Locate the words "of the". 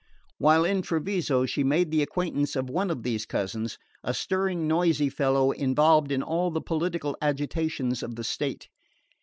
8.01-8.23